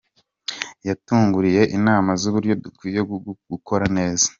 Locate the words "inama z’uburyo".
1.77-2.53